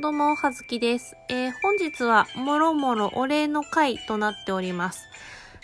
[0.00, 1.14] どうも、はずきです。
[1.28, 5.06] えー本日は、もろもろお礼の会となっております。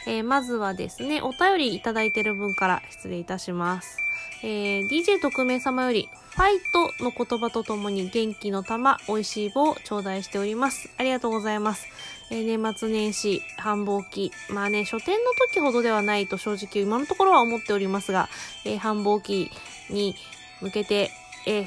[0.07, 3.97] えーまずはですね、お便りいただいてる分から失礼いたします。
[4.43, 10.91] えー DJ 特命様より、ファイトの言葉とともに元気の玉、美味しい棒を頂戴しております。
[10.99, 11.87] ありがとうございます。
[12.31, 14.33] えー年末年始、繁忙期。
[14.51, 18.29] まあね、書店の時ほどではないと正直今のところは思っておりますが、
[18.67, 19.51] えー繁忙期
[19.89, 20.15] に
[20.61, 21.11] 向けて、
[21.47, 21.67] えー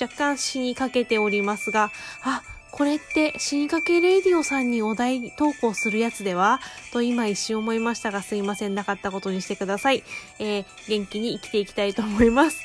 [0.00, 1.90] 若干死にかけておりますが、
[2.22, 6.58] あ、これって死にかけレイディオさんにお題投稿するやつでは？
[6.92, 10.02] と今一瞬思いましたがすいませんなかったことにしてください。
[10.40, 12.58] えー元気に生きていきたいと思います。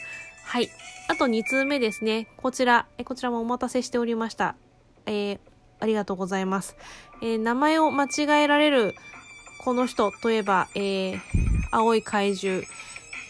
[0.46, 0.70] はい。
[1.08, 2.28] あと2通目ですね。
[2.38, 4.56] こちら、えこちらもお待たせしておりました。
[5.06, 5.40] えー
[5.82, 6.76] ありがとうございます。
[7.22, 8.96] えー名前を間違えられる
[9.60, 11.20] この人といえば、えー
[11.72, 12.64] 青い怪獣、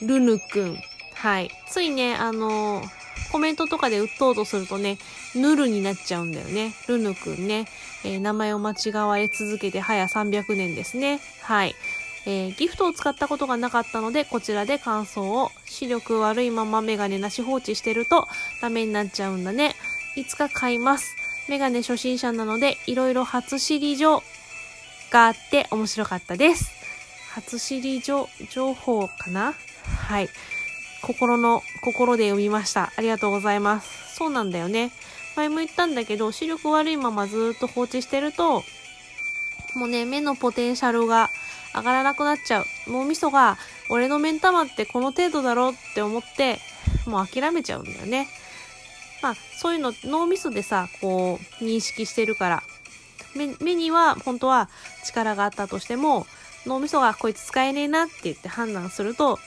[0.02, 0.78] ルヌくん。
[1.16, 1.52] はい。
[1.68, 2.99] ついね、あのー
[3.32, 4.98] コメントとかで打とうとするとね、
[5.36, 6.74] ヌルになっちゃうんだよね。
[6.88, 7.68] ルヌくんね。
[8.04, 11.20] えー名前を間違われ続けて早300年ですね。
[11.42, 11.76] はい。
[12.26, 18.28] えーギフトを使ったことがなかったので、こちらで感想を、視力悪いままメガネなし放置してると
[18.62, 19.76] ダメになっちゃうんだね。
[20.16, 21.16] いつか買います。
[21.48, 24.22] メガネ初心者なので、いろいろ初知り情
[25.12, 26.72] があって面白かったです。
[27.32, 28.28] 初知り、情
[28.74, 29.54] 報かな？
[30.08, 30.30] はい。
[31.02, 32.92] 心の、心で読みました。
[32.96, 34.16] ありがとうございます。
[34.16, 34.92] そうなんだよね。
[35.36, 38.64] 前も言ったんだけど、視力悪いままずっと放置してると、
[39.76, 41.30] もうね、目のポテンシャルが
[41.76, 42.66] 上がらなくなっちゃう。
[42.88, 43.58] 脳みそが、
[43.90, 46.60] 俺の目ん玉ってこの程度だろうって思って、
[47.06, 48.28] もう諦めちゃうんだよね。
[49.22, 52.64] まあ、そういうの、脳みそでさ、こう、認識してるから。
[53.36, 54.70] 目目には、本当は
[55.06, 56.26] 力があったとしても、
[56.66, 59.40] 脳みそがこいつ使えねえなって言って判断すると、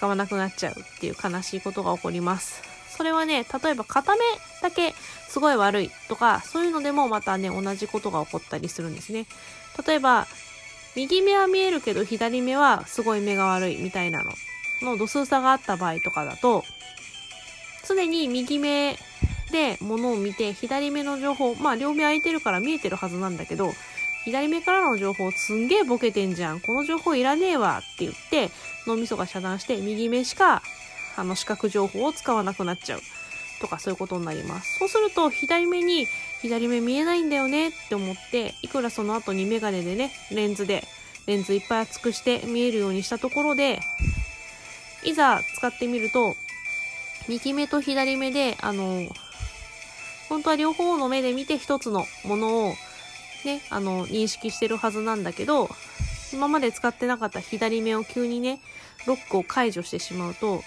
[0.00, 2.62] 使わなくなっちゃうっていう悲しいことが起こります。
[2.96, 4.20] それはね、例えば片目
[4.62, 4.94] だけ
[5.28, 9.26] すごい悪いとか、そういうのでもまたね、同じことが起こったりするんですね。
[9.86, 10.26] 例えば、
[10.96, 14.32] 右目は見えるけど左目はすごい目が悪いみたいなの
[14.80, 16.64] の度数差があった場合とかだと、
[17.86, 18.96] 常に右目
[19.52, 23.74] で物を見て左目の情報、まあ両目開いてるから見えてるはずなんだけど、
[24.24, 26.60] 左目からの情報すんげえボケてんじゃん。
[26.60, 28.50] この情報いらねえわって言って、
[28.86, 30.62] 脳みそが遮断して右目しか
[31.16, 33.00] あの視覚情報を使わなくなっちゃう
[33.60, 34.78] とかそういうことになります。
[34.78, 36.06] そうすると左目に
[36.42, 40.84] 左目見えないんだよねって思って、いくらその後にメガネでね、レンズで、
[41.26, 43.80] レンズいっぱい厚くして見えるようにしたところで、
[45.04, 46.34] いざ使ってみると、
[47.28, 49.06] 右目と左目で、あの、
[50.28, 52.74] 本当は両方の目で見て一つのものを
[53.46, 55.68] ね、あの、認識してるはずなんだけど、
[56.32, 58.60] 今まで使ってなかった左目を急にね、
[59.06, 60.62] ロックを解除してしまうと、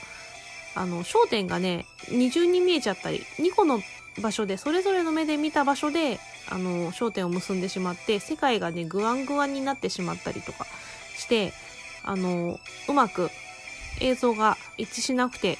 [0.76, 3.82] あの、焦点がね、二重に見えちゃったり、2個の
[4.22, 6.20] 場所で、それぞれの目で見た場所で、
[6.50, 10.66] あの、焦点を結んでしまって、世界がね、グワングワンになってしまったりとか
[11.16, 11.54] して、
[12.04, 13.30] あの、うまく
[14.02, 15.58] 映像が一致しなくて、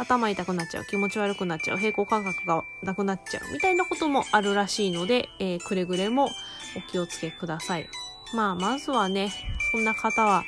[0.00, 6.30] 頭痛くなっちゃう、気持ち悪くなっちゃう、平行感覚がなくなっちゃう、みたいなこともあるらしいので、えーくれぐれも
[6.76, 7.88] お気をつけください。
[8.32, 9.32] まあ、まずはね、
[9.72, 10.44] そんな方は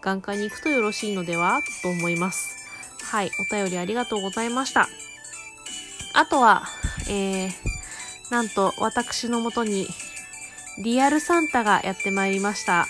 [0.00, 2.56] 眼科に行くとよろしいのではと思います。
[3.02, 4.88] はい、お便りありがとうございました。
[6.14, 6.64] あとは、
[7.08, 7.50] えー、
[8.30, 9.86] なんと私のもとに
[10.82, 12.86] リアルサンタがやってまいりました。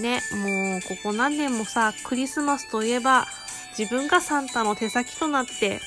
[0.00, 3.26] ね、もうここ何年もさ、クリスマスといえば
[3.76, 5.80] 自分がサンタの手先となって、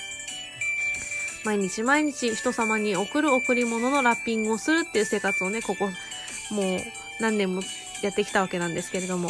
[1.46, 6.80] 毎日毎日人様に送る贈り物のラッピングをするっていう生活をね、ここ、もう
[7.22, 7.62] 何年も
[8.02, 9.30] やってきたわけなんですけれども、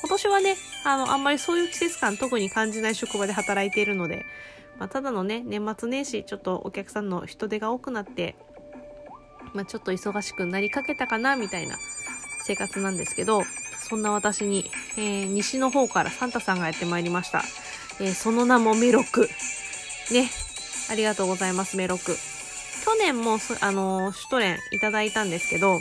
[0.00, 4.24] 今年はね、あの、あんまりそういう季節感特に感じない職場で働いているので、
[4.78, 8.36] まあ、ただのね、年末年始、ちょっとお客さんの人手が多くなって、
[9.54, 11.76] まあ、ちょっと忙しくなりかけたかな、みたいな
[12.44, 13.42] 生活なんですけど、
[13.88, 17.42] そんな私に、えー西の方からサンタさんがやってまいりました。
[18.00, 19.28] えーその名もメロク。
[20.10, 20.30] ね。
[20.90, 22.16] ありがとうございます、メロク。
[22.84, 25.80] 去年も、あのーシュトレンいただいたんですけど、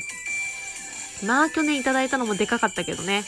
[1.26, 3.24] まあ去年いただいたのもでかかったけどね。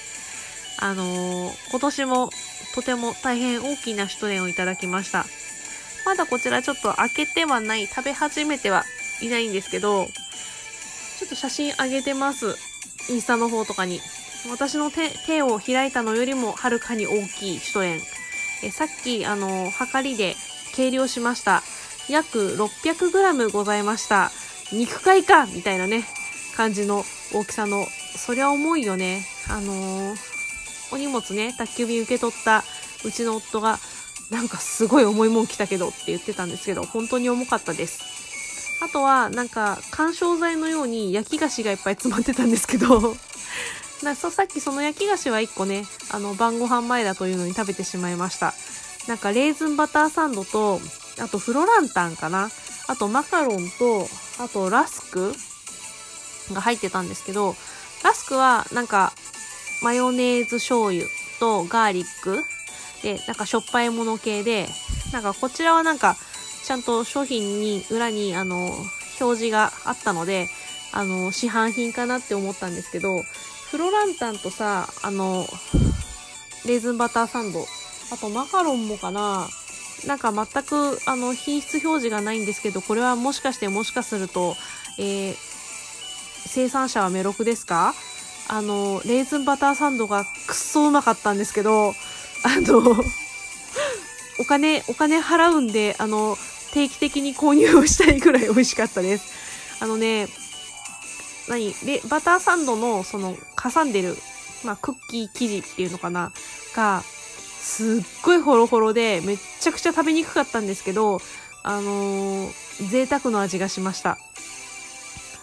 [0.80, 2.30] あのー今年も
[2.75, 5.25] とても大変大きなシュトレンをいただきました。
[6.06, 8.86] まだこちらちょっと開けてはない、食べ始めては
[9.21, 10.07] いないんですけど、
[11.19, 12.56] ちょっと写真上げてます。
[13.09, 14.01] インスタの方とかに。
[14.50, 18.01] 私の手、手を開いたのよりもはるかに大きいシュトレン。
[18.63, 20.35] え、さっき、あの、測りで
[20.73, 21.63] 計量しました。
[22.09, 24.31] 約 600g ございました。
[24.71, 26.06] 肉塊かみたいなね、
[26.56, 27.03] 感じの
[27.33, 27.85] 大きさの。
[28.15, 29.23] そりゃ重いよね。
[29.50, 30.29] あのー
[30.91, 32.63] お荷物ね、宅急便受け取った
[33.06, 33.79] うちの夫が、
[34.31, 38.83] なんかすごい重いもん来たけどって言ってたんですけど、本当に重かったです。
[38.83, 43.15] あとは、なんか、干渉剤のように焼き菓子がいっぱい詰まってたんですけど、
[44.04, 48.54] なそさっきその焼き菓子は1個ね、あの、晩ご飯前だというのに食べてしまいました。
[49.07, 50.80] なんか、レーズンバターサンドと、
[51.19, 52.50] あとフロランタンかな
[52.88, 54.07] あとマカロンと、
[54.42, 55.34] あとラスク
[56.54, 57.56] が入ってたんですけど、
[58.04, 59.12] ラスクはなんか、
[59.84, 61.06] マヨネーズ醤油
[61.40, 62.44] とガーリック
[63.04, 64.68] で、なんかしょっぱいもの系で、
[65.12, 66.16] なんかこちらはなんか、
[66.63, 68.72] ちゃんと商品に、裏にあの、
[69.19, 70.48] 表示があったので、
[70.91, 73.24] あの、市販品かなって思ったんですけど、
[73.71, 75.45] フロランタンとさ、あの、
[76.65, 77.65] レーズンバターサンド、
[78.12, 79.47] あとマカロンもかな、
[80.06, 84.56] なんか全く、あの、品質表示がないんですけど、これはもしかしてもしかすると、
[84.97, 85.36] えー、
[86.47, 87.94] 生産者はメロクですか？
[88.47, 91.94] あの、レーズンバターサンドがくっそうまかったんですけど、
[92.44, 92.81] あの、
[94.39, 96.38] お金、お金払うんで、あの、
[96.74, 99.25] 定期的に購入をしたいくらい美味しかったです。
[99.81, 100.27] あのね、
[101.50, 101.74] 何？
[101.86, 104.16] で、バターサンドの、その、挟んでる、
[104.63, 106.31] まあ、クッキー生地っていうのかな？
[106.75, 111.19] が、すっごいホロホロで、めっちゃくちゃ食べにくかったんですけど、
[111.63, 114.18] あのー、贅沢の味がしました。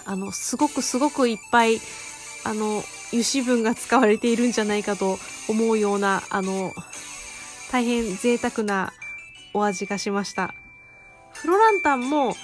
[0.06, 1.80] あの、すごくすごくいっぱい、
[2.44, 2.82] あの、
[3.12, 5.18] 油脂分が使われているんじゃないかと
[5.48, 6.72] 思うような、あの、
[7.70, 8.92] 大変贅沢な
[9.52, 10.54] お味がしました。
[11.32, 12.34] フロランタンも、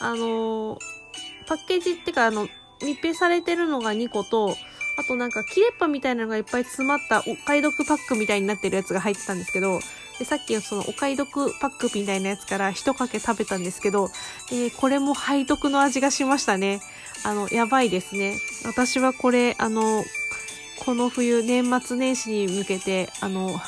[0.00, 0.78] あの
[1.48, 2.48] パッケージってか、あの、
[2.82, 4.56] 密閉されてるのが2個と、
[4.96, 9.78] あとなんか切れっぱみたいなのがいっぱい詰まったお買い得パックみたいになってるやつが入ってたんですけど、
[10.18, 14.08] でさっきそのお買い得パックみたいなやつから一かけ食べたんですけど、
[14.50, 16.80] えー、これも背徳の味がしましたね。
[17.24, 18.36] あの、やばいですね。
[18.64, 20.04] 私はこれ、あの、
[20.84, 23.60] この冬、年末年始に向けて、あの、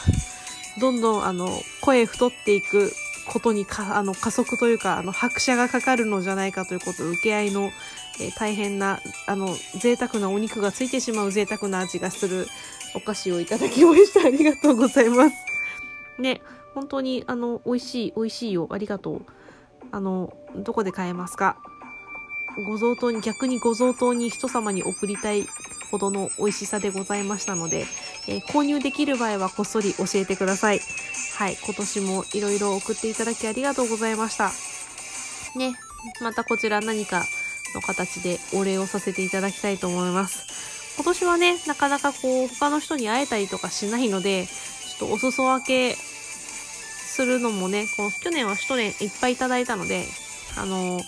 [0.80, 1.48] どんどん、あの、
[1.80, 2.92] 声太っていく
[3.32, 7.70] ことにか、あの、加速というか、あの、拍車がかかるのじゃないかということ受け合いの、
[8.20, 12.48] えー、大変な、あの、贅沢なお肉がついてしまう贅沢な味がする
[12.94, 14.26] お菓子をいただきました。
[14.26, 15.36] ありがとうございます。
[16.18, 16.42] ね、
[16.74, 18.66] 本当に、あの、美味しい、美味しいよ。
[18.70, 19.22] ありがとう。
[19.92, 21.56] あの、どこで買えますか？
[22.66, 25.46] ご贈答に、逆にご贈答に人様に送りたい
[25.92, 27.86] ほどの美味しさでございましたので、
[28.28, 30.80] えー、購入できる場合はこっそり教えてください。
[31.40, 34.50] はい、今年もいろいろ送っていただきありがとうございました。
[35.58, 35.74] ね、
[36.20, 37.24] またこちら何か
[37.74, 40.44] の形でお礼をさせていただきたいと思います。
[40.96, 50.04] 今年はね、なかなかこう、他の人に会えたりとかしないので、ちょっとお裾分けするのもね、この去年は一年いっぱいいただいたので、
[50.58, 51.00] あの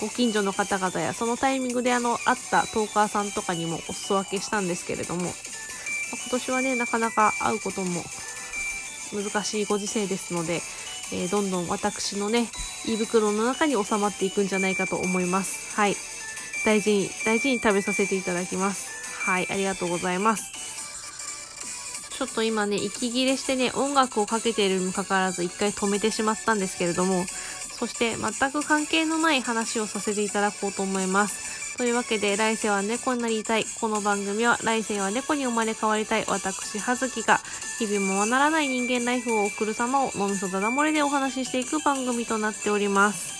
[0.00, 8.02] ご近所の方々や、そのタイミングであの、会ったトーカーさんとかにもお裾分けしたんですけれども、今年はね、なかなか会うことも
[9.14, 10.60] 難しいご時世ですので、
[11.12, 12.48] えー、どんどん私のね、
[12.86, 15.76] 胃袋の中に収まっていくんじゃないかと思います。
[15.76, 15.96] はい。
[16.64, 18.88] 大事に、大事に食べさせていただきます。
[19.24, 20.64] はい、ありがとうございます。
[22.16, 31.53] ちょっと今ね、息切れしてね、音楽をかけているにもかかわらず一回止めてしまったんですけれども、そして全く関係のない話をさせていただこうと思います。
[31.76, 33.64] というわけで、来世は猫になりたい。
[33.80, 36.24] この番組は、来世は猫に生まれ変わりたい。
[36.28, 37.40] 私、はずきが、
[37.80, 43.34] 日々もまならない人間ライフを送る様を、脳みそだだ漏れでお話ししていく番組となっております。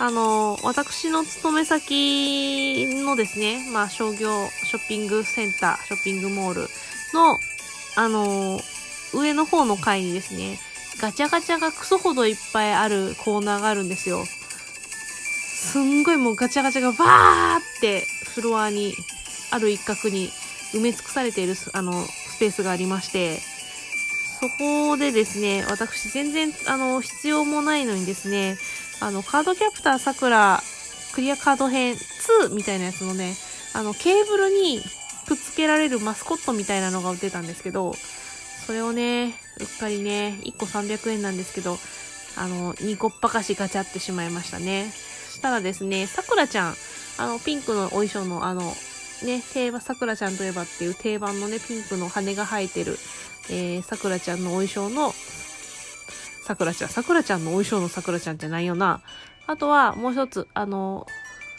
[0.00, 6.68] あの、私の勤め先のですね、まあ、商業ショッピングセンター、ショッピングモール
[7.14, 7.38] の、
[7.94, 8.60] あの、
[9.14, 10.58] 上の方の階にですね、
[11.00, 14.24] ガチャガチャがクソほどいっぱいあるコーナーがあるんですよ。
[15.60, 18.02] すんごいもうガチャガチャがバーって
[18.34, 18.94] フロアに
[19.52, 20.30] ある一角に
[20.72, 23.38] 埋め尽くされているあのスペースがありまして、
[24.40, 28.56] そこでですね、私全然あの必要もないのにですね、
[29.00, 30.62] あのカードキャプターさくら
[31.14, 33.34] クリアカード編2みたいなやつのね、
[33.74, 34.80] あのケーブルに
[35.28, 37.94] くっつけられるマスコットみたいなのが売ってたんですけど、
[38.66, 41.76] それをね、うっかりね、1個300円なんですけど、
[42.36, 44.90] あの、2個っぱかしガチャってしまいましたね。
[45.40, 46.74] したらですね、さくらちゃん、
[47.16, 48.60] あの、ピンクのお衣装の、あの、
[49.24, 52.98] ね、定番、さくらちゃんといえばっていう定番のね、ピンクの羽が生えてる、
[53.48, 55.14] えー、さくらちゃんのお衣装の、
[56.46, 59.00] さくらちゃん、さくらちゃんのお衣装のさくらちゃんってないよな。
[59.46, 61.06] あとは、もう一つ、あの、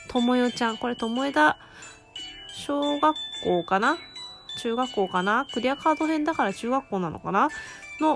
[0.10, 1.58] ともよちゃん、これともえだ、
[2.54, 3.98] 小学校かな？
[4.60, 5.48] 中学校かな？
[5.52, 7.50] クリアカード編だから中学校なのかな？
[8.00, 8.16] の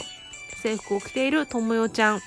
[0.62, 2.20] 制服を着ているともよちゃん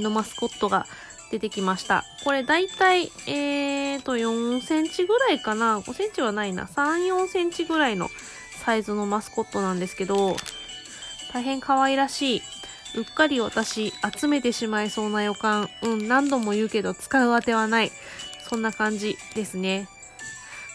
[0.00, 0.86] のマスコットが
[1.30, 2.04] 出てきました。
[2.24, 6.64] これだいたい、えーと、4センチぐらいかな ?5 センチはないな。
[6.64, 8.08] 3、4センチぐらいの
[8.64, 10.36] サイズのマスコットなんですけど、
[11.32, 12.42] 大変可愛らしい。
[12.96, 15.68] うっかり私、集めてしまいそうな予感。
[15.82, 17.92] うん、何度も言うけど使うあてはない。
[18.48, 19.86] そんな感じですね。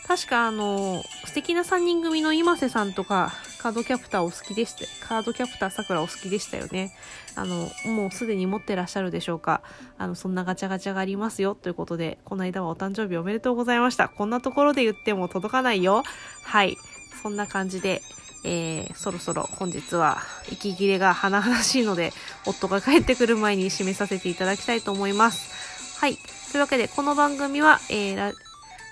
[0.07, 3.33] 確かあの、素敵な3人組の今瀬さんとか、
[3.65, 6.95] カードキャプターお好きでした、カードキャプターさくらお好きでしたよね。
[7.34, 9.63] あの、もうすでに持ってらっしゃるでしょうか。
[9.98, 11.55] あの、そんなガチャガチャがありますよ。
[11.55, 14.07] ということで、この間はお誕生日おめでとうございました。
[14.07, 16.03] こんなところで言っても届かないよ。
[16.43, 16.77] はい。
[17.24, 18.03] そんな感じで、
[18.43, 20.19] えー、そろそろ本日は
[20.51, 22.13] 息切れが華々しいので、
[22.45, 25.98] 夫が帰ってくる前に締めさせていただきたいと思います。
[26.00, 26.19] はい。
[26.51, 28.31] というわけで、この番組は、えー、ラ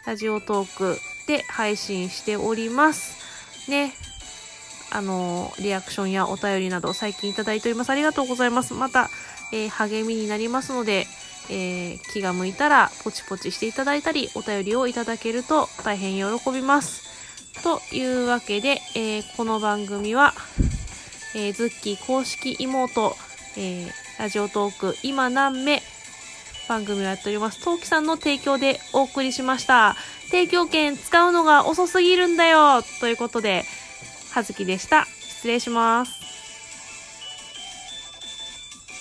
[0.08, 3.70] ラジオトークで配信しております。
[3.70, 3.94] ね。
[4.94, 7.90] あの、リアクションやお便りなど最近いただいております。
[7.90, 8.76] ありがとうございます。
[8.76, 9.10] また、
[9.52, 11.08] えー、励みになりますので、
[11.50, 17.04] えー、気が向いたらポチポチしていただいたり、お便りをいただけると大変喜びます。
[17.64, 20.34] というわけで、えー、この番組は、
[21.36, 23.16] えー、ズッキー公式妹、
[23.58, 25.82] えー、ラジオトーク今何目
[26.70, 27.64] 番組をやっております。
[27.64, 29.96] トウキさんの提供でお送りしました。
[30.30, 33.66] 提供券使うのが遅すぎるんだよということで、
[34.34, 35.06] はずきでした。
[35.06, 36.33] 失礼します。